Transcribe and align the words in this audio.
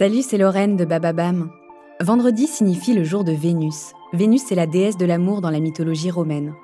Salut, 0.00 0.22
c'est 0.22 0.38
Lorraine 0.38 0.78
de 0.78 0.86
Bababam. 0.86 1.50
Vendredi 2.00 2.46
signifie 2.46 2.94
le 2.94 3.04
jour 3.04 3.22
de 3.22 3.32
Vénus. 3.32 3.92
Vénus 4.14 4.50
est 4.50 4.54
la 4.54 4.66
déesse 4.66 4.96
de 4.96 5.04
l'amour 5.04 5.42
dans 5.42 5.50
la 5.50 5.60
mythologie 5.60 6.10
romaine. 6.10 6.54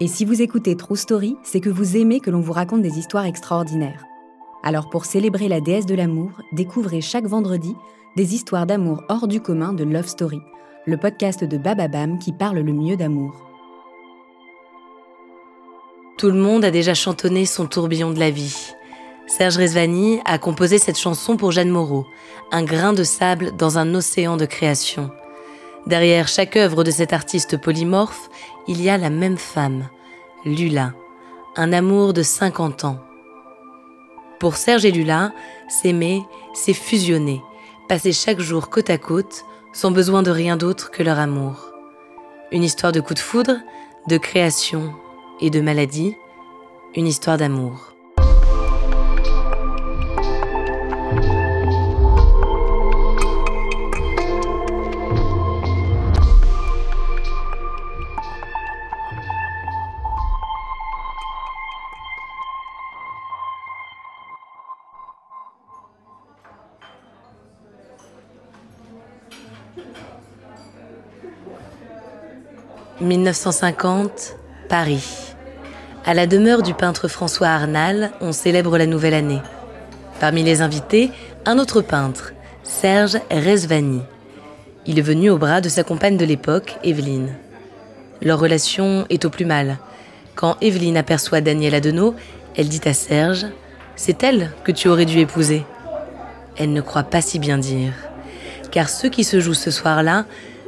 Et 0.00 0.06
si 0.06 0.26
vous 0.26 0.42
écoutez 0.42 0.76
True 0.76 0.98
Story, 0.98 1.38
c'est 1.42 1.60
que 1.60 1.70
vous 1.70 1.96
aimez 1.96 2.20
que 2.20 2.30
l'on 2.30 2.42
vous 2.42 2.52
raconte 2.52 2.82
des 2.82 2.98
histoires 2.98 3.24
extraordinaires. 3.24 4.04
Alors 4.62 4.90
pour 4.90 5.06
célébrer 5.06 5.48
la 5.48 5.62
déesse 5.62 5.86
de 5.86 5.94
l'amour, 5.94 6.32
découvrez 6.52 7.00
chaque 7.00 7.24
vendredi 7.24 7.74
des 8.16 8.34
histoires 8.34 8.66
d'amour 8.66 9.02
hors 9.08 9.28
du 9.28 9.40
commun 9.40 9.72
de 9.72 9.84
Love 9.84 10.06
Story, 10.06 10.42
le 10.84 10.98
podcast 10.98 11.42
de 11.42 11.56
Bababam 11.56 12.18
qui 12.18 12.32
parle 12.32 12.58
le 12.58 12.72
mieux 12.74 12.98
d'amour. 12.98 13.46
Tout 16.18 16.28
le 16.28 16.38
monde 16.38 16.66
a 16.66 16.70
déjà 16.70 16.92
chantonné 16.92 17.46
son 17.46 17.64
tourbillon 17.64 18.10
de 18.10 18.20
la 18.20 18.30
vie. 18.30 18.74
Serge 19.36 19.56
Rezvani 19.56 20.20
a 20.24 20.38
composé 20.38 20.78
cette 20.78 20.96
chanson 20.96 21.36
pour 21.36 21.50
Jeanne 21.50 21.68
Moreau, 21.68 22.06
un 22.52 22.62
grain 22.62 22.92
de 22.92 23.02
sable 23.02 23.50
dans 23.56 23.78
un 23.78 23.92
océan 23.96 24.36
de 24.36 24.46
création. 24.46 25.10
Derrière 25.88 26.28
chaque 26.28 26.54
œuvre 26.54 26.84
de 26.84 26.92
cet 26.92 27.12
artiste 27.12 27.56
polymorphe, 27.56 28.30
il 28.68 28.80
y 28.80 28.88
a 28.88 28.96
la 28.96 29.10
même 29.10 29.36
femme, 29.36 29.88
Lula, 30.44 30.94
un 31.56 31.72
amour 31.72 32.12
de 32.12 32.22
50 32.22 32.84
ans. 32.84 33.00
Pour 34.38 34.54
Serge 34.54 34.84
et 34.84 34.92
Lula, 34.92 35.32
s'aimer, 35.68 36.22
c'est 36.54 36.72
fusionner, 36.72 37.42
passer 37.88 38.12
chaque 38.12 38.38
jour 38.38 38.70
côte 38.70 38.88
à 38.88 38.98
côte, 38.98 39.46
sans 39.72 39.90
besoin 39.90 40.22
de 40.22 40.30
rien 40.30 40.56
d'autre 40.56 40.92
que 40.92 41.02
leur 41.02 41.18
amour. 41.18 41.72
Une 42.52 42.62
histoire 42.62 42.92
de 42.92 43.00
coup 43.00 43.14
de 43.14 43.18
foudre, 43.18 43.56
de 44.06 44.16
création 44.16 44.94
et 45.40 45.50
de 45.50 45.60
maladie, 45.60 46.14
une 46.94 47.08
histoire 47.08 47.36
d'amour. 47.36 47.93
1950, 73.00 74.36
Paris. 74.68 75.34
À 76.04 76.14
la 76.14 76.26
demeure 76.26 76.62
du 76.62 76.74
peintre 76.74 77.08
François 77.08 77.48
Arnal, 77.48 78.12
on 78.20 78.32
célèbre 78.32 78.78
la 78.78 78.86
nouvelle 78.86 79.14
année. 79.14 79.40
Parmi 80.20 80.42
les 80.42 80.62
invités, 80.62 81.10
un 81.44 81.58
autre 81.58 81.80
peintre, 81.80 82.32
Serge 82.62 83.18
Rezvani. 83.30 84.02
Il 84.86 84.98
est 84.98 85.02
venu 85.02 85.30
au 85.30 85.38
bras 85.38 85.60
de 85.60 85.68
sa 85.68 85.82
compagne 85.82 86.16
de 86.16 86.24
l'époque, 86.24 86.76
Evelyne. 86.84 87.34
Leur 88.22 88.38
relation 88.38 89.06
est 89.10 89.24
au 89.24 89.30
plus 89.30 89.44
mal. 89.44 89.78
Quand 90.34 90.56
Evelyne 90.60 90.96
aperçoit 90.96 91.40
Daniel 91.40 91.74
Adenau, 91.74 92.14
elle 92.56 92.68
dit 92.68 92.80
à 92.84 92.94
Serge 92.94 93.46
C'est 93.96 94.22
elle 94.22 94.50
que 94.62 94.72
tu 94.72 94.88
aurais 94.88 95.04
dû 95.04 95.18
épouser. 95.18 95.64
Elle 96.56 96.72
ne 96.72 96.80
croit 96.80 97.02
pas 97.02 97.20
si 97.20 97.38
bien 97.38 97.58
dire. 97.58 97.92
Car 98.74 98.88
ce 98.88 99.06
qui 99.06 99.22
se 99.22 99.38
joue 99.38 99.54
ce 99.54 99.70
soir-là, 99.70 100.24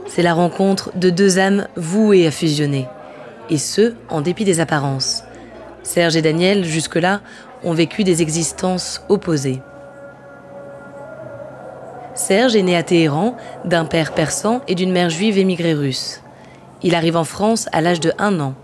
c'est 0.07 0.23
la 0.23 0.33
rencontre 0.33 0.93
de 0.95 1.11
deux 1.11 1.41
âmes 1.41 1.67
vouées 1.75 2.29
à 2.29 2.31
fusionner, 2.31 2.87
et 3.51 3.59
ce, 3.59 3.95
en 4.09 4.21
dépit 4.21 4.45
des 4.45 4.61
apparences. 4.61 5.25
Serge 5.83 6.15
et 6.15 6.23
Daniel, 6.23 6.65
jusque-là, 6.65 7.21
ont 7.65 7.73
vécu 7.73 8.05
des 8.05 8.23
existences 8.23 9.03
opposées. 9.09 9.61
Serge 12.15 12.55
est 12.55 12.63
né 12.63 12.77
à 12.77 12.85
Téhéran, 12.85 13.37
d'un 13.65 13.85
père 13.85 14.13
persan 14.13 14.61
et 14.69 14.77
d'une 14.77 14.93
mère 14.93 15.11
juive 15.11 15.37
émigrée 15.37 15.75
russe. 15.75 16.23
Il 16.85 16.95
arrive 16.95 17.17
en 17.17 17.25
France 17.25 17.69
à 17.73 17.81
l'âge 17.81 17.99
de 17.99 18.13
un 18.19 18.39
an. 18.39 18.55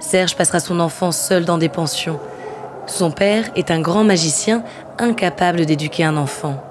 Serge 0.00 0.34
passera 0.34 0.58
son 0.58 0.80
enfance 0.80 1.20
seul 1.20 1.44
dans 1.44 1.58
des 1.58 1.68
pensions. 1.68 2.18
Son 2.86 3.12
père 3.12 3.44
est 3.54 3.70
un 3.70 3.80
grand 3.80 4.02
magicien 4.02 4.64
incapable 4.98 5.66
d'éduquer 5.66 6.02
un 6.02 6.16
enfant. 6.16 6.64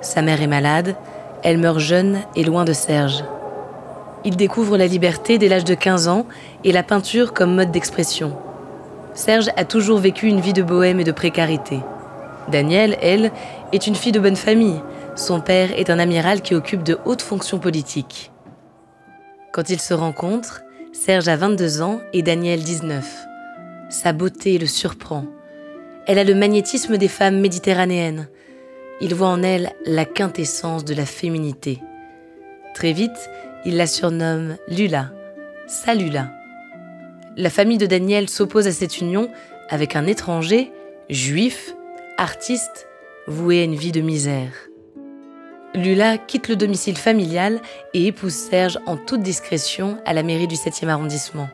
Sa 0.00 0.22
mère 0.22 0.42
est 0.42 0.46
malade, 0.46 0.96
elle 1.42 1.58
meurt 1.58 1.78
jeune 1.78 2.20
et 2.36 2.44
loin 2.44 2.64
de 2.64 2.72
Serge. 2.72 3.24
Il 4.24 4.36
découvre 4.36 4.76
la 4.76 4.86
liberté 4.86 5.38
dès 5.38 5.48
l'âge 5.48 5.64
de 5.64 5.74
15 5.74 6.08
ans 6.08 6.26
et 6.64 6.72
la 6.72 6.82
peinture 6.82 7.32
comme 7.32 7.54
mode 7.54 7.70
d'expression. 7.70 8.36
Serge 9.14 9.50
a 9.56 9.64
toujours 9.64 9.98
vécu 9.98 10.26
une 10.26 10.40
vie 10.40 10.52
de 10.52 10.62
bohème 10.62 11.00
et 11.00 11.04
de 11.04 11.12
précarité. 11.12 11.80
Danielle, 12.48 12.96
elle, 13.02 13.32
est 13.72 13.86
une 13.86 13.94
fille 13.94 14.12
de 14.12 14.20
bonne 14.20 14.36
famille. 14.36 14.80
Son 15.16 15.40
père 15.40 15.76
est 15.78 15.90
un 15.90 15.98
amiral 15.98 16.42
qui 16.42 16.54
occupe 16.54 16.82
de 16.82 16.98
hautes 17.04 17.22
fonctions 17.22 17.58
politiques. 17.58 18.30
Quand 19.52 19.70
ils 19.70 19.80
se 19.80 19.94
rencontrent, 19.94 20.62
Serge 20.92 21.28
a 21.28 21.36
22 21.36 21.82
ans 21.82 22.00
et 22.12 22.22
Danielle 22.22 22.62
19. 22.62 23.26
Sa 23.88 24.12
beauté 24.12 24.58
le 24.58 24.66
surprend. 24.66 25.24
Elle 26.06 26.18
a 26.18 26.24
le 26.24 26.34
magnétisme 26.34 26.96
des 26.96 27.08
femmes 27.08 27.40
méditerranéennes. 27.40 28.28
Il 29.00 29.14
voit 29.14 29.28
en 29.28 29.42
elle 29.42 29.72
la 29.86 30.04
quintessence 30.04 30.84
de 30.84 30.94
la 30.94 31.06
féminité. 31.06 31.80
Très 32.74 32.92
vite, 32.92 33.30
il 33.64 33.76
la 33.76 33.86
surnomme 33.86 34.56
Lula, 34.68 35.12
sa 35.66 35.94
Lula. 35.94 36.32
La 37.36 37.50
famille 37.50 37.78
de 37.78 37.86
Daniel 37.86 38.28
s'oppose 38.28 38.66
à 38.66 38.72
cette 38.72 39.00
union 39.00 39.30
avec 39.68 39.94
un 39.94 40.06
étranger, 40.06 40.72
juif, 41.08 41.74
artiste, 42.16 42.88
voué 43.28 43.60
à 43.60 43.64
une 43.64 43.76
vie 43.76 43.92
de 43.92 44.00
misère. 44.00 44.52
Lula 45.74 46.18
quitte 46.18 46.48
le 46.48 46.56
domicile 46.56 46.96
familial 46.96 47.60
et 47.94 48.06
épouse 48.06 48.32
Serge 48.32 48.78
en 48.86 48.96
toute 48.96 49.22
discrétion 49.22 49.98
à 50.06 50.14
la 50.14 50.22
mairie 50.22 50.48
du 50.48 50.56
7e 50.56 50.88
arrondissement. 50.88 51.48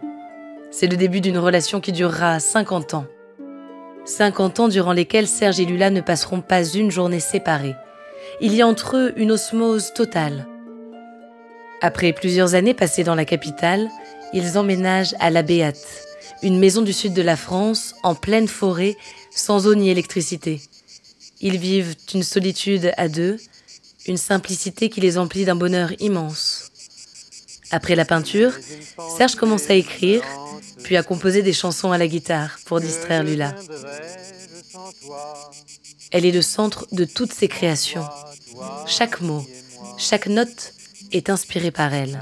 C'est 0.70 0.86
le 0.86 0.96
début 0.96 1.20
d'une 1.20 1.38
relation 1.38 1.80
qui 1.80 1.92
durera 1.92 2.40
50 2.40 2.94
ans. 2.94 3.06
50 4.04 4.60
ans 4.60 4.68
durant 4.68 4.92
lesquels 4.92 5.26
Serge 5.26 5.60
et 5.60 5.64
Lula 5.64 5.90
ne 5.90 6.00
passeront 6.00 6.40
pas 6.40 6.64
une 6.64 6.90
journée 6.90 7.20
séparée. 7.20 7.74
Il 8.40 8.54
y 8.54 8.62
a 8.62 8.66
entre 8.66 8.96
eux 8.96 9.12
une 9.16 9.32
osmose 9.32 9.92
totale. 9.94 10.46
Après 11.80 12.12
plusieurs 12.12 12.54
années 12.54 12.74
passées 12.74 13.04
dans 13.04 13.14
la 13.14 13.24
capitale, 13.24 13.88
ils 14.32 14.58
emménagent 14.58 15.14
à 15.20 15.30
La 15.30 15.42
Béate, 15.42 16.06
une 16.42 16.58
maison 16.58 16.82
du 16.82 16.92
sud 16.92 17.14
de 17.14 17.22
la 17.22 17.36
France, 17.36 17.94
en 18.02 18.14
pleine 18.14 18.48
forêt, 18.48 18.96
sans 19.30 19.66
eau 19.66 19.74
ni 19.74 19.90
électricité. 19.90 20.60
Ils 21.40 21.58
vivent 21.58 21.94
une 22.12 22.22
solitude 22.22 22.92
à 22.96 23.08
deux, 23.08 23.38
une 24.06 24.16
simplicité 24.16 24.88
qui 24.88 25.00
les 25.00 25.18
emplit 25.18 25.44
d'un 25.44 25.56
bonheur 25.56 25.92
immense. 26.00 26.70
Après 27.70 27.94
la 27.94 28.04
peinture, 28.04 28.52
Serge 29.16 29.34
commence 29.34 29.70
à 29.70 29.74
écrire, 29.74 30.22
puis 30.84 30.96
à 30.96 31.02
composer 31.02 31.42
des 31.42 31.52
chansons 31.52 31.90
à 31.90 31.98
la 31.98 32.06
guitare 32.06 32.58
pour 32.66 32.78
distraire 32.78 33.24
Lula. 33.24 33.56
Elle 36.12 36.26
est 36.26 36.30
le 36.30 36.42
centre 36.42 36.86
de 36.92 37.04
toutes 37.04 37.32
ses 37.32 37.48
créations. 37.48 38.04
Chaque 38.86 39.20
mot, 39.20 39.44
chaque 39.98 40.28
note 40.28 40.74
est 41.10 41.30
inspiré 41.30 41.70
par 41.70 41.92
elle. 41.92 42.20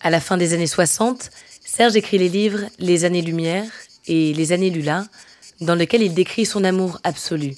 À 0.00 0.10
la 0.10 0.20
fin 0.20 0.36
des 0.36 0.52
années 0.52 0.66
60, 0.66 1.30
Serge 1.64 1.96
écrit 1.96 2.18
les 2.18 2.28
livres 2.28 2.64
Les 2.78 3.04
années-lumière 3.04 3.70
et 4.06 4.34
Les 4.34 4.52
années 4.52 4.70
Lula, 4.70 5.06
dans 5.60 5.74
lesquels 5.74 6.02
il 6.02 6.12
décrit 6.12 6.44
son 6.44 6.64
amour 6.64 6.98
absolu, 7.04 7.54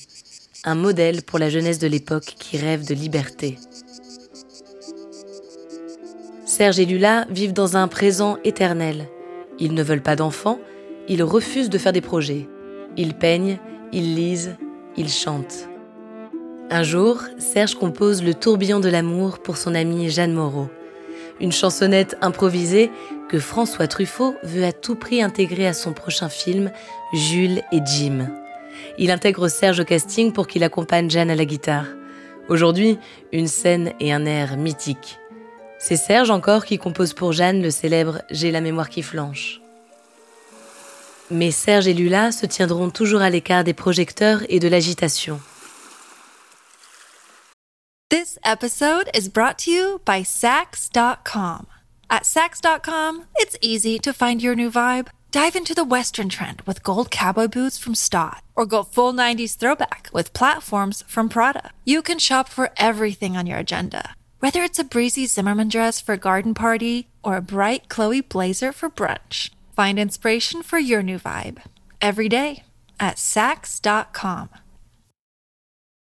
un 0.65 0.75
modèle 0.75 1.23
pour 1.23 1.39
la 1.39 1.50
jeunesse 1.50 1.79
de 1.79 1.89
l'époque 1.89 2.37
qui 2.39 2.59
rêve 2.59 2.87
de 2.87 2.94
liberté. 2.94 3.59
Serge 6.56 6.79
et 6.79 6.87
Lula 6.87 7.26
vivent 7.29 7.53
dans 7.53 7.76
un 7.76 7.87
présent 7.87 8.38
éternel. 8.43 9.08
Ils 9.58 9.75
ne 9.75 9.82
veulent 9.82 10.00
pas 10.00 10.17
d'enfants, 10.17 10.58
ils 11.06 11.23
refusent 11.23 11.69
de 11.69 11.76
faire 11.76 11.93
des 11.93 12.00
projets. 12.00 12.49
Ils 12.97 13.12
peignent, 13.12 13.58
ils 13.93 14.14
lisent, 14.14 14.56
ils 14.97 15.11
chantent. 15.11 15.69
Un 16.70 16.82
jour, 16.82 17.20
Serge 17.37 17.75
compose 17.75 18.25
Le 18.25 18.32
tourbillon 18.32 18.81
de 18.81 18.88
l'amour 18.88 19.41
pour 19.41 19.58
son 19.58 19.75
amie 19.75 20.08
Jeanne 20.08 20.32
Moreau 20.32 20.70
une 21.41 21.53
chansonnette 21.53 22.17
improvisée 22.23 22.91
que 23.29 23.38
François 23.38 23.87
Truffaut 23.87 24.35
veut 24.43 24.64
à 24.64 24.73
tout 24.73 24.97
prix 24.97 25.23
intégrer 25.23 25.67
à 25.67 25.75
son 25.75 25.93
prochain 25.93 26.31
film, 26.31 26.70
Jules 27.12 27.61
et 27.70 27.81
Jim. 27.85 28.31
Il 28.97 29.11
intègre 29.11 29.49
Serge 29.49 29.81
au 29.81 29.85
casting 29.85 30.32
pour 30.32 30.47
qu'il 30.47 30.64
accompagne 30.64 31.11
Jeanne 31.11 31.31
à 31.31 31.35
la 31.35 31.44
guitare. 31.44 31.85
Aujourd'hui, 32.49 32.99
une 33.31 33.49
scène 33.49 33.93
et 34.00 34.11
un 34.11 34.25
air 34.25 34.56
mythique. 34.56 35.19
C'est 35.78 35.96
Serge 35.96 36.31
encore 36.31 36.64
qui 36.64 36.78
compose 36.78 37.12
pour 37.12 37.32
Jeanne 37.32 37.62
le 37.62 37.70
célèbre 37.70 38.23
J'ai 38.31 38.50
la 38.50 38.61
mémoire 38.61 38.88
qui 38.88 39.02
flanche. 39.02 39.61
Mais 41.31 41.50
Serge 41.50 41.87
et 41.87 41.94
Lula 41.94 42.32
se 42.32 42.46
tiendront 42.46 42.90
toujours 42.90 43.20
à 43.20 43.31
l'écart 43.31 43.64
des 43.64 43.75
projecteurs 43.75 44.43
et 44.49 44.58
de 44.58 44.69
l'agitation. 44.69 45.40
This 48.08 48.38
episode 48.44 49.11
is 49.14 49.28
brought 49.28 49.58
to 49.64 49.70
you 49.70 50.00
by 50.06 50.25
Sax.com. 50.25 51.67
At 52.08 52.25
Sax.com, 52.25 53.25
it's 53.37 53.56
easy 53.61 53.99
to 53.99 54.12
find 54.12 54.40
your 54.40 54.55
new 54.55 54.70
vibe. 54.70 55.08
Dive 55.32 55.56
into 55.56 55.75
the 55.75 55.84
Western 55.84 56.29
trend 56.29 56.62
with 56.67 56.82
gold 56.84 57.11
cowboy 57.11 57.49
boots 57.49 57.76
from 57.79 57.94
Stott, 57.94 58.43
or 58.55 58.64
go 58.64 58.84
full 58.84 59.12
90s 59.12 59.56
throwback 59.56 60.08
with 60.12 60.32
platforms 60.32 61.02
from 61.08 61.29
Prada. 61.29 61.72
You 61.84 62.00
can 62.00 62.19
shop 62.19 62.49
for 62.49 62.70
everything 62.76 63.37
on 63.37 63.46
your 63.46 63.58
agenda, 63.58 64.14
whether 64.46 64.62
it's 64.62 64.78
a 64.78 64.84
breezy 64.84 65.26
Zimmerman 65.26 65.69
dress 65.69 66.00
for 66.00 66.12
a 66.12 66.16
garden 66.28 66.54
party 66.54 67.08
or 67.25 67.37
a 67.37 67.43
bright 67.43 67.88
Chloe 67.88 68.20
blazer 68.20 68.70
for 68.70 68.88
brunch. 68.88 69.50
Find 69.75 69.98
inspiration 69.98 70.62
for 70.62 70.78
your 70.78 71.02
new 71.02 71.19
vibe 71.19 71.64
every 72.00 72.28
day 72.28 72.62
at 73.00 73.19
Sax.com. 73.19 74.50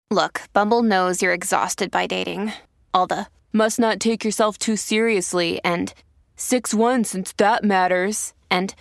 Look, 0.09 0.41
Bumble 0.51 0.81
knows 0.81 1.21
you're 1.21 1.31
exhausted 1.31 1.91
by 1.91 2.07
dating. 2.07 2.53
All 2.91 3.05
the 3.05 3.27
must 3.51 3.77
not 3.77 3.99
take 3.99 4.25
yourself 4.25 4.57
too 4.57 4.77
seriously 4.77 5.61
and 5.63 5.93
6 6.35 6.73
1 6.73 7.03
since 7.03 7.33
that 7.33 7.63
matters. 7.63 8.33
And 8.49 8.73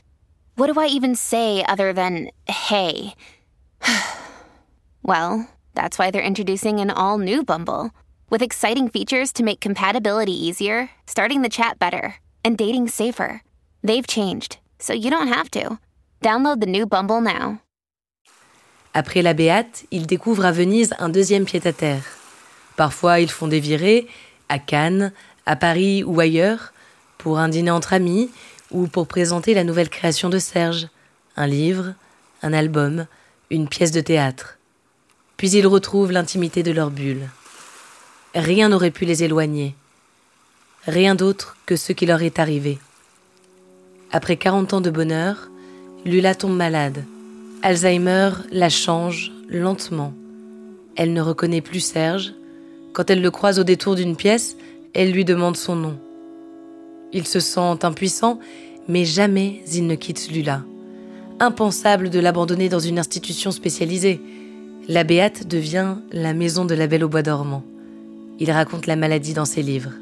what 0.56 0.72
do 0.72 0.81
I 0.81 0.87
even 0.87 1.14
say 1.14 1.62
other 1.69 1.93
than 1.93 2.31
hey? 2.49 3.12
well, 5.02 5.46
that's 5.75 5.99
why 5.99 6.10
they're 6.10 6.22
introducing 6.22 6.81
an 6.81 6.90
all 6.90 7.19
new 7.19 7.44
Bumble 7.44 7.90
with 8.32 8.43
exciting 8.43 8.88
features 8.88 9.31
to 9.31 9.44
make 9.44 9.61
compatibility 9.61 10.32
easier, 10.32 10.88
starting 11.06 11.43
the 11.43 11.50
chat 11.50 11.79
better, 11.79 12.14
and 12.43 12.56
dating 12.56 12.88
safer. 12.88 13.43
They've 13.84 14.06
changed, 14.06 14.56
so 14.79 14.94
you 14.94 15.11
don't 15.11 15.29
have 15.29 15.50
to. 15.50 15.79
Download 16.23 16.61
the 16.61 16.67
new 16.67 16.87
Bumble 16.87 17.20
now. 17.20 17.58
Après 18.94 19.23
la 19.23 19.34
Béate, 19.34 19.84
ils 19.90 20.06
découvrent 20.06 20.46
à 20.46 20.52
Venise 20.52 20.94
un 20.99 21.11
deuxième 21.11 21.44
pied-à-terre. 21.44 22.05
Parfois, 22.76 23.20
ils 23.20 23.31
font 23.31 23.49
des 23.49 23.61
virées, 23.61 24.06
à 24.49 24.58
Cannes, 24.58 25.12
à 25.44 25.55
Paris 25.56 26.02
ou 26.02 26.19
ailleurs, 26.19 26.73
pour 27.19 27.38
un 27.38 27.49
dîner 27.49 27.70
entre 27.70 27.93
amis 27.93 28.31
ou 28.70 28.87
pour 28.87 29.06
présenter 29.06 29.52
la 29.52 29.64
nouvelle 29.64 29.90
création 29.90 30.31
de 30.31 30.38
Serge, 30.38 30.88
un 31.37 31.46
livre, 31.46 31.94
un 32.43 32.55
album, 32.55 33.06
une 33.50 33.69
pièce 33.69 33.93
de 33.93 34.00
théâtre. 34.00 34.58
Puis 35.37 35.50
ils 35.50 35.67
retrouvent 35.67 36.12
l'intimité 36.12 36.62
de 36.62 36.73
leur 36.73 36.90
bulle. 36.90 37.28
Rien 38.34 38.70
n'aurait 38.70 38.90
pu 38.90 39.05
les 39.05 39.25
éloigner. 39.25 39.75
Rien 40.87 41.14
d'autre 41.14 41.56
que 41.67 41.76
ce 41.76 41.93
qui 41.93 42.06
leur 42.06 42.23
est 42.23 42.38
arrivé. 42.38 42.79
Après 44.11 44.37
40 44.37 44.73
ans 44.73 44.81
de 44.81 44.88
bonheur, 44.88 45.50
Lula 46.06 46.34
tombe 46.34 46.56
malade. 46.56 47.05
Alzheimer 47.62 48.31
la 48.50 48.70
change 48.70 49.32
lentement. 49.50 50.14
Elle 50.96 51.12
ne 51.12 51.20
reconnaît 51.20 51.61
plus 51.61 51.81
Serge. 51.81 52.32
Quand 52.94 53.11
elle 53.11 53.20
le 53.20 53.31
croise 53.31 53.58
au 53.58 53.64
détour 53.64 53.96
d'une 53.96 54.17
pièce, 54.17 54.56
elle 54.94 55.12
lui 55.12 55.26
demande 55.26 55.56
son 55.56 55.76
nom. 55.76 55.99
Il 57.12 57.26
se 57.26 57.38
sent 57.38 57.85
impuissant, 57.85 58.40
mais 58.88 59.05
jamais 59.05 59.62
il 59.73 59.87
ne 59.87 59.94
quitte 59.94 60.31
Lula. 60.31 60.62
Impensable 61.38 62.08
de 62.08 62.19
l'abandonner 62.19 62.70
dans 62.70 62.81
une 62.81 62.99
institution 62.99 63.50
spécialisée. 63.50 64.23
La 64.88 65.05
Béate 65.05 65.46
devient 65.46 65.96
la 66.12 66.32
maison 66.32 66.64
de 66.64 66.75
la 66.75 66.87
Belle 66.87 67.05
au 67.05 67.08
Bois 67.08 67.23
dormant. 67.23 67.62
Il 68.43 68.50
raconte 68.50 68.89
la 68.89 68.97
maladie 68.97 69.35
dans 69.35 69.44
ses 69.44 69.62
livres. 69.62 69.93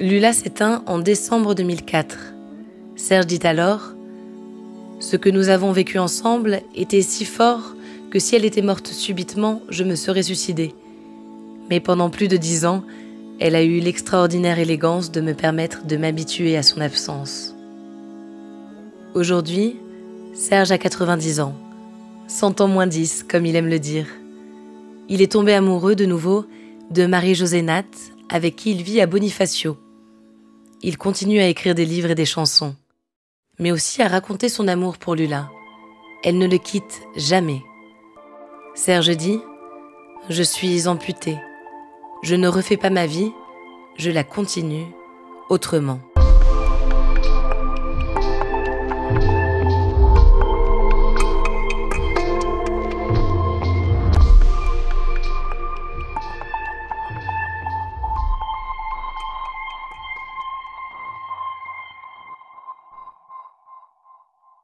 Lula 0.00 0.32
s'éteint 0.32 0.82
en 0.86 0.98
décembre 0.98 1.54
2004. 1.54 2.16
Serge 2.96 3.26
dit 3.26 3.46
alors 3.46 3.92
ce 5.00 5.18
que 5.18 5.28
nous 5.28 5.50
avons 5.50 5.72
vécu 5.72 5.98
ensemble 5.98 6.62
était 6.74 7.02
si 7.02 7.26
fort 7.26 7.74
que 8.10 8.18
si 8.18 8.34
elle 8.34 8.46
était 8.46 8.62
morte 8.62 8.86
subitement, 8.86 9.60
je 9.68 9.84
me 9.84 9.96
serais 9.96 10.22
suicidé. 10.22 10.74
Mais 11.68 11.80
pendant 11.80 12.08
plus 12.08 12.28
de 12.28 12.38
dix 12.38 12.64
ans, 12.64 12.82
elle 13.38 13.54
a 13.54 13.62
eu 13.62 13.78
l'extraordinaire 13.78 14.58
élégance 14.58 15.12
de 15.12 15.20
me 15.20 15.34
permettre 15.34 15.84
de 15.84 15.98
m'habituer 15.98 16.56
à 16.56 16.62
son 16.62 16.80
absence. 16.80 17.54
Aujourd'hui, 19.12 19.76
Serge 20.32 20.72
a 20.72 20.78
90 20.78 21.40
ans, 21.40 21.54
100 22.28 22.62
ans 22.62 22.68
moins 22.68 22.86
10, 22.86 23.26
comme 23.28 23.44
il 23.44 23.56
aime 23.56 23.68
le 23.68 23.78
dire. 23.78 24.06
Il 25.08 25.22
est 25.22 25.32
tombé 25.32 25.54
amoureux 25.54 25.94
de 25.94 26.06
nouveau 26.06 26.46
de 26.90 27.06
Marie-Josée 27.06 27.62
Nat, 27.62 27.84
avec 28.28 28.56
qui 28.56 28.72
il 28.72 28.82
vit 28.82 29.00
à 29.00 29.06
Bonifacio. 29.06 29.76
Il 30.82 30.98
continue 30.98 31.40
à 31.40 31.48
écrire 31.48 31.74
des 31.74 31.84
livres 31.84 32.10
et 32.10 32.14
des 32.14 32.24
chansons 32.24 32.76
mais 33.58 33.72
aussi 33.72 34.02
à 34.02 34.08
raconter 34.08 34.48
son 34.48 34.68
amour 34.68 34.98
pour 34.98 35.14
Lula. 35.14 35.50
Elle 36.22 36.38
ne 36.38 36.46
le 36.46 36.58
quitte 36.58 37.02
jamais. 37.16 37.62
Serge 38.74 39.16
dit 39.16 39.40
Je 40.28 40.42
suis 40.42 40.88
amputée. 40.88 41.38
Je 42.22 42.34
ne 42.34 42.48
refais 42.48 42.76
pas 42.76 42.90
ma 42.90 43.06
vie, 43.06 43.30
je 43.96 44.10
la 44.10 44.24
continue 44.24 44.86
autrement. 45.48 46.00